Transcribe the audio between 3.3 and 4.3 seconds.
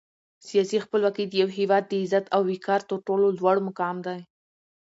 لوړ مقام دی.